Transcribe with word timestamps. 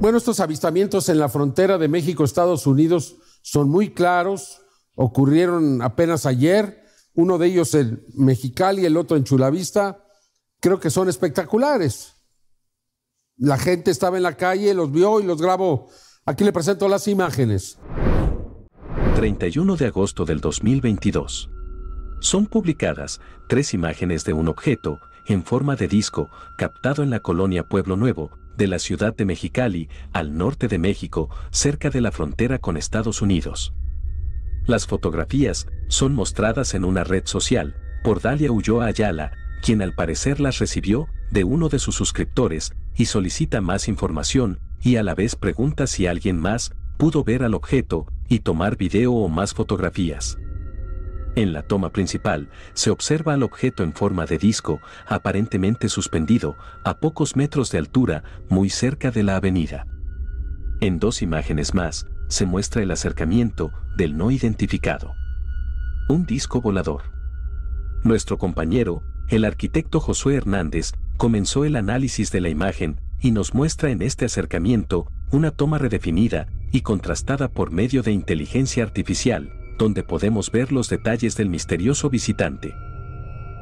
Bueno, 0.00 0.16
estos 0.16 0.40
avistamientos 0.40 1.10
en 1.10 1.18
la 1.18 1.28
frontera 1.28 1.76
de 1.76 1.86
México-Estados 1.86 2.66
Unidos 2.66 3.16
son 3.42 3.68
muy 3.68 3.90
claros, 3.90 4.62
ocurrieron 4.94 5.82
apenas 5.82 6.24
ayer, 6.24 6.84
uno 7.12 7.36
de 7.36 7.48
ellos 7.48 7.74
en 7.74 8.02
Mexicali, 8.14 8.86
el 8.86 8.96
otro 8.96 9.18
en 9.18 9.24
Chulavista, 9.24 10.02
creo 10.58 10.80
que 10.80 10.88
son 10.88 11.10
espectaculares. 11.10 12.14
La 13.36 13.58
gente 13.58 13.90
estaba 13.90 14.16
en 14.16 14.22
la 14.22 14.38
calle, 14.38 14.72
los 14.72 14.90
vio 14.90 15.20
y 15.20 15.24
los 15.24 15.42
grabó. 15.42 15.90
Aquí 16.24 16.44
le 16.44 16.52
presento 16.54 16.88
las 16.88 17.06
imágenes. 17.06 17.78
31 19.16 19.76
de 19.76 19.86
agosto 19.86 20.24
del 20.24 20.40
2022. 20.40 21.50
Son 22.20 22.46
publicadas 22.46 23.20
tres 23.50 23.74
imágenes 23.74 24.24
de 24.24 24.32
un 24.32 24.48
objeto 24.48 24.98
en 25.26 25.44
forma 25.44 25.76
de 25.76 25.88
disco 25.88 26.30
captado 26.56 27.02
en 27.02 27.10
la 27.10 27.20
colonia 27.20 27.68
Pueblo 27.68 27.96
Nuevo 27.96 28.39
de 28.60 28.66
la 28.66 28.78
ciudad 28.78 29.16
de 29.16 29.24
Mexicali, 29.24 29.88
al 30.12 30.36
norte 30.36 30.68
de 30.68 30.78
México, 30.78 31.30
cerca 31.50 31.88
de 31.88 32.02
la 32.02 32.12
frontera 32.12 32.58
con 32.58 32.76
Estados 32.76 33.22
Unidos. 33.22 33.72
Las 34.66 34.86
fotografías 34.86 35.66
son 35.88 36.14
mostradas 36.14 36.74
en 36.74 36.84
una 36.84 37.02
red 37.02 37.22
social 37.24 37.74
por 38.04 38.20
Dalia 38.20 38.52
Ulloa 38.52 38.84
Ayala, 38.84 39.32
quien 39.62 39.80
al 39.80 39.94
parecer 39.94 40.40
las 40.40 40.58
recibió 40.58 41.08
de 41.30 41.42
uno 41.42 41.70
de 41.70 41.78
sus 41.78 41.94
suscriptores 41.94 42.74
y 42.94 43.06
solicita 43.06 43.62
más 43.62 43.88
información 43.88 44.60
y 44.82 44.96
a 44.96 45.02
la 45.02 45.14
vez 45.14 45.36
pregunta 45.36 45.86
si 45.86 46.06
alguien 46.06 46.38
más 46.38 46.74
pudo 46.98 47.24
ver 47.24 47.44
al 47.44 47.54
objeto 47.54 48.08
y 48.28 48.40
tomar 48.40 48.76
video 48.76 49.14
o 49.14 49.30
más 49.30 49.54
fotografías. 49.54 50.36
En 51.36 51.52
la 51.52 51.62
toma 51.62 51.90
principal, 51.90 52.48
se 52.74 52.90
observa 52.90 53.34
al 53.34 53.42
objeto 53.42 53.82
en 53.82 53.92
forma 53.92 54.26
de 54.26 54.38
disco, 54.38 54.80
aparentemente 55.06 55.88
suspendido, 55.88 56.56
a 56.84 56.98
pocos 56.98 57.36
metros 57.36 57.70
de 57.70 57.78
altura, 57.78 58.24
muy 58.48 58.68
cerca 58.68 59.10
de 59.10 59.22
la 59.22 59.36
avenida. 59.36 59.86
En 60.80 60.98
dos 60.98 61.22
imágenes 61.22 61.74
más, 61.74 62.06
se 62.28 62.46
muestra 62.46 62.82
el 62.82 62.90
acercamiento 62.90 63.72
del 63.96 64.16
no 64.16 64.30
identificado. 64.30 65.12
Un 66.08 66.26
disco 66.26 66.60
volador. 66.60 67.02
Nuestro 68.02 68.38
compañero, 68.38 69.02
el 69.28 69.44
arquitecto 69.44 70.00
Josué 70.00 70.36
Hernández, 70.36 70.92
comenzó 71.16 71.64
el 71.64 71.76
análisis 71.76 72.32
de 72.32 72.40
la 72.40 72.48
imagen 72.48 73.00
y 73.20 73.30
nos 73.30 73.54
muestra 73.54 73.90
en 73.90 74.02
este 74.02 74.24
acercamiento 74.24 75.06
una 75.30 75.50
toma 75.50 75.78
redefinida 75.78 76.48
y 76.72 76.80
contrastada 76.80 77.48
por 77.48 77.70
medio 77.70 78.02
de 78.02 78.12
inteligencia 78.12 78.82
artificial, 78.82 79.52
donde 79.80 80.02
podemos 80.02 80.52
ver 80.52 80.72
los 80.72 80.90
detalles 80.90 81.38
del 81.38 81.48
misterioso 81.48 82.10
visitante. 82.10 82.76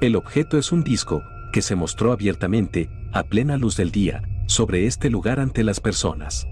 El 0.00 0.16
objeto 0.16 0.58
es 0.58 0.72
un 0.72 0.82
disco 0.82 1.22
que 1.52 1.62
se 1.62 1.76
mostró 1.76 2.10
abiertamente, 2.10 2.90
a 3.12 3.22
plena 3.22 3.56
luz 3.56 3.76
del 3.76 3.92
día, 3.92 4.22
sobre 4.46 4.86
este 4.86 5.08
lugar 5.08 5.38
ante 5.38 5.62
las 5.62 5.78
personas. 5.78 6.48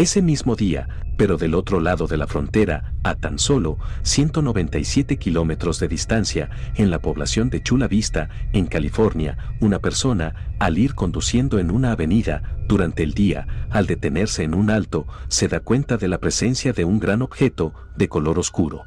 Ese 0.00 0.22
mismo 0.22 0.56
día, 0.56 0.88
pero 1.18 1.36
del 1.36 1.54
otro 1.54 1.78
lado 1.78 2.06
de 2.06 2.16
la 2.16 2.26
frontera, 2.26 2.94
a 3.02 3.16
tan 3.16 3.38
solo 3.38 3.76
197 4.00 5.18
kilómetros 5.18 5.78
de 5.78 5.88
distancia, 5.88 6.48
en 6.74 6.90
la 6.90 7.00
población 7.00 7.50
de 7.50 7.62
Chula 7.62 7.86
Vista, 7.86 8.30
en 8.54 8.64
California, 8.64 9.36
una 9.60 9.78
persona, 9.78 10.54
al 10.58 10.78
ir 10.78 10.94
conduciendo 10.94 11.58
en 11.58 11.70
una 11.70 11.92
avenida, 11.92 12.56
durante 12.66 13.02
el 13.02 13.12
día, 13.12 13.46
al 13.68 13.86
detenerse 13.86 14.42
en 14.42 14.54
un 14.54 14.70
alto, 14.70 15.06
se 15.28 15.48
da 15.48 15.60
cuenta 15.60 15.98
de 15.98 16.08
la 16.08 16.16
presencia 16.16 16.72
de 16.72 16.86
un 16.86 16.98
gran 16.98 17.20
objeto, 17.20 17.74
de 17.94 18.08
color 18.08 18.38
oscuro. 18.38 18.84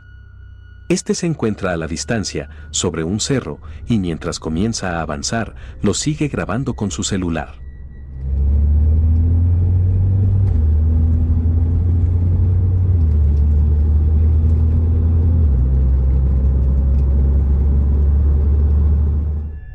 Este 0.89 1.13
se 1.13 1.27
encuentra 1.27 1.73
a 1.73 1.77
la 1.77 1.85
distancia, 1.85 2.49
sobre 2.71 3.03
un 3.03 3.19
cerro, 3.19 3.61
y 3.85 3.99
mientras 3.99 4.39
comienza 4.39 4.97
a 4.97 5.03
avanzar, 5.03 5.53
lo 5.83 5.93
sigue 5.93 6.27
grabando 6.27 6.73
con 6.73 6.89
su 6.89 7.03
celular. 7.03 7.62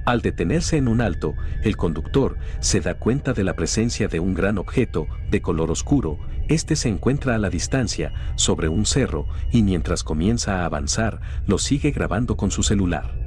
Al 0.08 0.22
detenerse 0.22 0.78
en 0.78 0.88
un 0.88 1.02
alto, 1.02 1.34
el 1.62 1.76
conductor 1.76 2.38
se 2.60 2.80
da 2.80 2.94
cuenta 2.94 3.34
de 3.34 3.44
la 3.44 3.52
presencia 3.52 4.08
de 4.08 4.20
un 4.20 4.32
gran 4.32 4.56
objeto 4.56 5.06
de 5.30 5.42
color 5.42 5.70
oscuro. 5.70 6.18
Este 6.48 6.76
se 6.76 6.88
encuentra 6.88 7.34
a 7.34 7.38
la 7.38 7.50
distancia, 7.50 8.14
sobre 8.34 8.70
un 8.70 8.86
cerro, 8.86 9.26
y 9.52 9.62
mientras 9.62 10.04
comienza 10.04 10.62
a 10.62 10.64
avanzar, 10.64 11.20
lo 11.46 11.58
sigue 11.58 11.90
grabando 11.90 12.38
con 12.38 12.50
su 12.50 12.62
celular. 12.62 13.18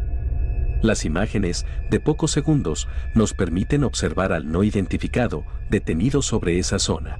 Las 0.81 1.05
imágenes, 1.05 1.67
de 1.91 1.99
pocos 1.99 2.31
segundos, 2.31 2.87
nos 3.13 3.35
permiten 3.35 3.83
observar 3.83 4.33
al 4.33 4.51
no 4.51 4.63
identificado, 4.63 5.43
detenido 5.69 6.23
sobre 6.23 6.57
esa 6.57 6.79
zona. 6.79 7.19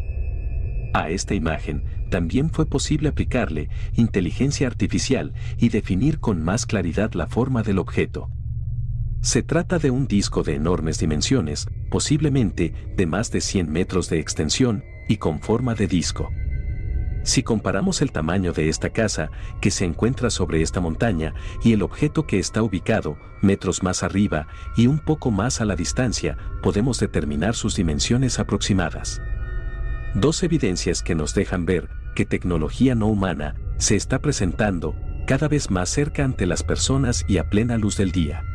A 0.96 1.12
esta 1.12 1.36
imagen 1.36 1.84
también 2.10 2.50
fue 2.50 2.66
posible 2.66 3.10
aplicarle 3.10 3.70
inteligencia 3.94 4.66
artificial 4.66 5.34
y 5.60 5.70
definir 5.70 6.20
con 6.20 6.44
más 6.44 6.66
claridad 6.66 7.14
la 7.14 7.28
forma 7.28 7.62
del 7.62 7.78
objeto. 7.78 8.32
Se 9.22 9.44
trata 9.44 9.78
de 9.78 9.92
un 9.92 10.08
disco 10.08 10.42
de 10.42 10.56
enormes 10.56 10.98
dimensiones, 10.98 11.68
posiblemente 11.92 12.74
de 12.98 13.06
más 13.06 13.32
de 13.32 13.40
100 13.40 13.72
metros 13.72 14.10
de 14.10 14.20
extensión 14.20 14.84
y 15.08 15.18
con 15.18 15.40
forma 15.40 15.76
de 15.76 15.86
disco. 15.86 16.32
Si 17.22 17.44
comparamos 17.44 18.02
el 18.02 18.12
tamaño 18.12 18.52
de 18.52 18.68
esta 18.68 18.90
casa 18.90 19.30
que 19.62 19.70
se 19.70 19.86
encuentra 19.86 20.32
sobre 20.32 20.64
esta 20.64 20.80
montaña 20.80 21.36
y 21.64 21.74
el 21.74 21.84
objeto 21.84 22.26
que 22.26 22.40
está 22.40 22.64
ubicado 22.64 23.16
metros 23.44 23.84
más 23.84 24.02
arriba 24.02 24.48
y 24.76 24.88
un 24.88 24.98
poco 24.98 25.30
más 25.30 25.62
a 25.62 25.66
la 25.66 25.76
distancia, 25.76 26.36
podemos 26.64 27.00
determinar 27.00 27.54
sus 27.54 27.76
dimensiones 27.76 28.40
aproximadas. 28.40 29.22
Dos 30.16 30.42
evidencias 30.42 31.04
que 31.04 31.14
nos 31.14 31.36
dejan 31.36 31.68
ver 31.68 31.90
que 32.16 32.26
tecnología 32.26 32.96
no 32.96 33.06
humana 33.06 33.54
se 33.78 33.96
está 33.96 34.18
presentando 34.18 34.96
cada 35.28 35.48
vez 35.48 35.70
más 35.70 35.90
cerca 35.90 36.24
ante 36.24 36.48
las 36.48 36.64
personas 36.64 37.24
y 37.28 37.38
a 37.38 37.52
plena 37.52 37.78
luz 37.78 37.98
del 37.98 38.12
día. 38.12 38.51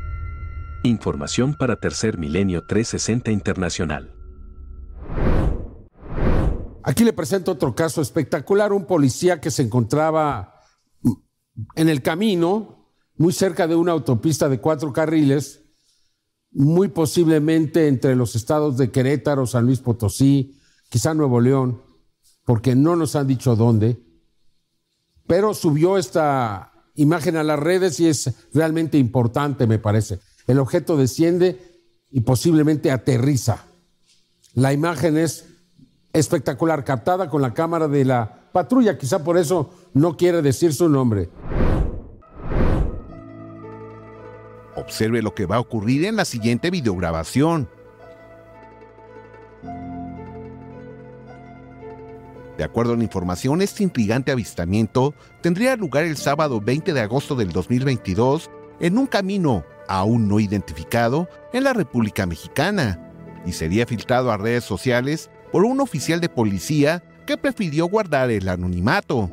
Información 0.87 1.55
para 1.55 1.77
Tercer 1.77 2.19
Milenio 2.19 2.65
360 2.67 3.31
Internacional. 3.31 4.15
Aquí 6.83 7.05
le 7.05 7.13
presento 7.13 7.53
otro 7.53 7.75
caso 7.75 8.01
espectacular, 8.01 8.73
un 8.73 8.87
policía 8.87 9.41
que 9.41 9.51
se 9.51 9.63
encontraba 9.63 10.61
en 11.75 11.89
el 11.89 12.01
camino, 12.03 12.93
muy 13.17 13.33
cerca 13.33 13.67
de 13.67 13.75
una 13.75 13.93
autopista 13.93 14.49
de 14.49 14.61
cuatro 14.61 14.93
carriles, 14.93 15.63
muy 16.53 16.89
posiblemente 16.89 17.89
entre 17.89 18.15
los 18.15 18.37
estados 18.37 18.77
de 18.77 18.91
Querétaro, 18.91 19.47
San 19.47 19.67
Luis 19.67 19.81
Potosí, 19.81 20.59
quizá 20.89 21.13
Nuevo 21.13 21.41
León, 21.41 21.83
porque 22.45 22.77
no 22.77 22.95
nos 22.95 23.17
han 23.17 23.27
dicho 23.27 23.57
dónde, 23.57 24.01
pero 25.27 25.55
subió 25.55 25.99
esta 25.99 26.73
imagen 26.95 27.37
a 27.37 27.43
las 27.43 27.59
redes 27.59 27.99
y 27.99 28.07
es 28.07 28.33
realmente 28.55 28.97
importante, 28.97 29.67
me 29.67 29.79
parece 29.79 30.21
el 30.47 30.59
objeto 30.59 30.97
desciende 30.97 31.61
y 32.11 32.21
posiblemente 32.21 32.91
aterriza. 32.91 33.65
La 34.55 34.73
imagen 34.73 35.17
es 35.17 35.47
espectacular, 36.13 36.85
captada 36.85 37.29
con 37.29 37.43
la 37.43 37.53
cámara 37.53 37.89
de 37.89 38.05
la 38.05 38.51
patrulla, 38.53 38.97
quizá 38.97 39.23
por 39.23 39.37
eso 39.37 39.71
no 39.93 40.17
quiere 40.17 40.41
decir 40.41 40.73
su 40.73 40.89
nombre. 40.89 41.29
Observe 44.77 45.23
lo 45.23 45.35
que 45.35 45.47
va 45.47 45.57
a 45.57 45.61
ocurrir 45.61 46.05
en 46.05 46.17
la 46.17 46.25
siguiente 46.25 46.71
videograbación. 46.71 47.69
De 52.57 52.65
acuerdo 52.65 52.95
a 52.95 52.97
la 52.97 53.03
información, 53.03 53.61
este 53.61 53.83
intrigante 53.83 54.33
avistamiento 54.33 55.15
tendría 55.43 55.77
lugar 55.77 56.05
el 56.05 56.17
sábado 56.17 56.61
20 56.61 56.95
de 56.95 57.01
agosto 57.01 57.35
del 57.35 57.53
2022 57.53 58.51
en 58.81 58.97
un 58.97 59.07
camino 59.07 59.65
aún 59.89 60.29
no 60.29 60.41
identificado 60.41 61.29
en 61.53 61.65
la 61.65 61.73
República 61.73 62.27
Mexicana 62.27 63.01
y 63.45 63.53
sería 63.53 63.87
filtrado 63.87 64.31
a 64.31 64.37
redes 64.37 64.65
sociales 64.65 65.31
por 65.53 65.65
un 65.65 65.81
oficial 65.81 66.21
de 66.21 66.29
policía 66.29 67.03
que 67.27 67.37
prefirió 67.37 67.87
guardar 67.87 68.31
el 68.31 68.49
anonimato. 68.49 69.31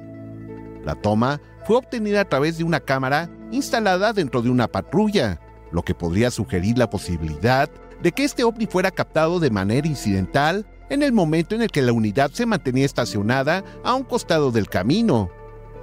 La 0.83 0.95
toma 0.95 1.41
fue 1.65 1.77
obtenida 1.77 2.21
a 2.21 2.29
través 2.29 2.57
de 2.57 2.63
una 2.63 2.79
cámara 2.79 3.29
instalada 3.51 4.13
dentro 4.13 4.41
de 4.41 4.49
una 4.49 4.67
patrulla, 4.67 5.39
lo 5.71 5.83
que 5.83 5.95
podría 5.95 6.31
sugerir 6.31 6.77
la 6.77 6.89
posibilidad 6.89 7.69
de 8.01 8.11
que 8.11 8.23
este 8.23 8.43
ovni 8.43 8.65
fuera 8.65 8.91
captado 8.91 9.39
de 9.39 9.49
manera 9.49 9.87
incidental 9.87 10.65
en 10.89 11.03
el 11.03 11.13
momento 11.13 11.55
en 11.55 11.61
el 11.61 11.71
que 11.71 11.81
la 11.81 11.93
unidad 11.93 12.31
se 12.31 12.45
mantenía 12.45 12.85
estacionada 12.85 13.63
a 13.83 13.93
un 13.95 14.03
costado 14.03 14.51
del 14.51 14.69
camino. 14.69 15.29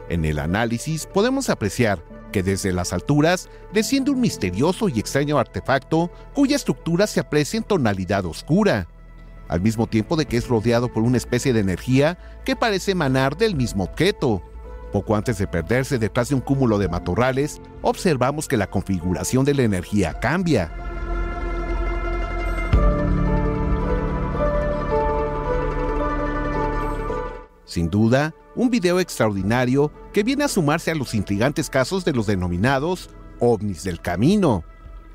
En 0.08 0.24
el 0.24 0.38
análisis 0.38 1.06
podemos 1.06 1.48
apreciar 1.48 2.04
que 2.30 2.42
desde 2.42 2.72
las 2.72 2.92
alturas 2.92 3.48
desciende 3.72 4.10
un 4.10 4.20
misterioso 4.20 4.88
y 4.88 4.98
extraño 4.98 5.38
artefacto 5.38 6.10
cuya 6.34 6.56
estructura 6.56 7.06
se 7.06 7.20
aprecia 7.20 7.58
en 7.58 7.64
tonalidad 7.64 8.24
oscura, 8.24 8.88
al 9.48 9.60
mismo 9.60 9.86
tiempo 9.86 10.16
de 10.16 10.26
que 10.26 10.36
es 10.36 10.48
rodeado 10.48 10.92
por 10.92 11.02
una 11.02 11.16
especie 11.16 11.52
de 11.52 11.60
energía 11.60 12.18
que 12.44 12.56
parece 12.56 12.92
emanar 12.92 13.36
del 13.36 13.56
mismo 13.56 13.84
objeto. 13.84 14.42
Poco 14.92 15.14
antes 15.14 15.38
de 15.38 15.46
perderse 15.46 15.98
detrás 15.98 16.28
de 16.28 16.34
un 16.34 16.40
cúmulo 16.40 16.78
de 16.78 16.88
matorrales, 16.88 17.60
observamos 17.82 18.48
que 18.48 18.56
la 18.56 18.70
configuración 18.70 19.44
de 19.44 19.54
la 19.54 19.62
energía 19.62 20.18
cambia. 20.18 20.89
Sin 27.70 27.88
duda, 27.88 28.34
un 28.56 28.68
video 28.68 28.98
extraordinario 28.98 29.92
que 30.12 30.24
viene 30.24 30.42
a 30.42 30.48
sumarse 30.48 30.90
a 30.90 30.96
los 30.96 31.14
intrigantes 31.14 31.70
casos 31.70 32.04
de 32.04 32.12
los 32.12 32.26
denominados 32.26 33.10
ovnis 33.38 33.84
del 33.84 34.00
camino. 34.00 34.64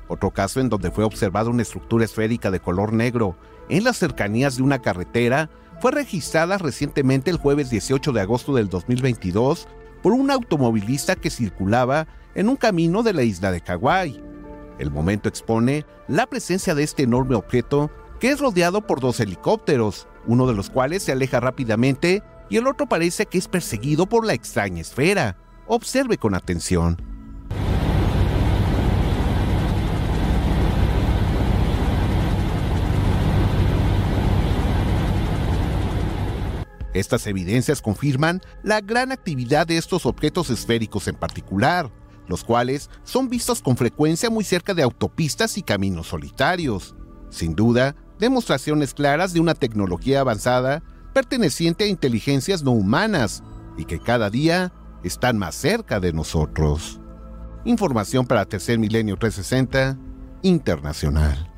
Otro 0.08 0.30
caso 0.30 0.60
en 0.60 0.70
donde 0.70 0.90
fue 0.90 1.04
observada 1.04 1.50
una 1.50 1.60
estructura 1.60 2.06
esférica 2.06 2.50
de 2.50 2.60
color 2.60 2.94
negro 2.94 3.36
en 3.68 3.84
las 3.84 3.98
cercanías 3.98 4.56
de 4.56 4.62
una 4.62 4.80
carretera 4.80 5.50
fue 5.82 5.92
registrada 5.92 6.56
recientemente 6.56 7.30
el 7.30 7.36
jueves 7.36 7.68
18 7.68 8.10
de 8.12 8.22
agosto 8.22 8.54
del 8.54 8.70
2022 8.70 9.68
por 10.02 10.14
un 10.14 10.30
automovilista 10.30 11.14
que 11.14 11.28
circulaba 11.28 12.06
en 12.34 12.48
un 12.48 12.56
camino 12.56 13.02
de 13.02 13.12
la 13.12 13.22
isla 13.22 13.52
de 13.52 13.60
Kauai. 13.60 14.18
El 14.78 14.90
momento 14.90 15.28
expone 15.28 15.84
la 16.08 16.24
presencia 16.24 16.74
de 16.74 16.84
este 16.84 17.02
enorme 17.02 17.34
objeto 17.34 17.90
que 18.18 18.30
es 18.30 18.40
rodeado 18.40 18.86
por 18.86 19.00
dos 19.00 19.20
helicópteros, 19.20 20.08
uno 20.26 20.46
de 20.46 20.54
los 20.54 20.70
cuales 20.70 21.02
se 21.02 21.12
aleja 21.12 21.38
rápidamente 21.38 22.22
y 22.48 22.56
el 22.56 22.66
otro 22.66 22.86
parece 22.86 23.26
que 23.26 23.38
es 23.38 23.48
perseguido 23.48 24.06
por 24.06 24.26
la 24.26 24.34
extraña 24.34 24.80
esfera. 24.80 25.36
Observe 25.66 26.16
con 26.18 26.34
atención. 26.34 26.96
Estas 36.94 37.26
evidencias 37.26 37.82
confirman 37.82 38.40
la 38.62 38.80
gran 38.80 39.12
actividad 39.12 39.66
de 39.66 39.76
estos 39.76 40.06
objetos 40.06 40.48
esféricos 40.48 41.08
en 41.08 41.14
particular, 41.14 41.90
los 42.26 42.42
cuales 42.42 42.88
son 43.04 43.28
vistos 43.28 43.60
con 43.60 43.76
frecuencia 43.76 44.30
muy 44.30 44.44
cerca 44.44 44.72
de 44.72 44.82
autopistas 44.82 45.58
y 45.58 45.62
caminos 45.62 46.06
solitarios. 46.06 46.94
Sin 47.28 47.54
duda, 47.54 47.94
demostraciones 48.18 48.94
claras 48.94 49.34
de 49.34 49.40
una 49.40 49.54
tecnología 49.54 50.20
avanzada 50.20 50.82
perteneciente 51.16 51.84
a 51.84 51.86
inteligencias 51.86 52.62
no 52.62 52.72
humanas 52.72 53.42
y 53.78 53.86
que 53.86 53.98
cada 53.98 54.28
día 54.28 54.74
están 55.02 55.38
más 55.38 55.54
cerca 55.54 55.98
de 55.98 56.12
nosotros. 56.12 57.00
Información 57.64 58.26
para 58.26 58.44
Tercer 58.44 58.78
Milenio 58.78 59.16
360 59.16 59.98
Internacional. 60.42 61.55